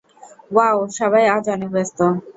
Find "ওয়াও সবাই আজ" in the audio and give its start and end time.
0.51-1.45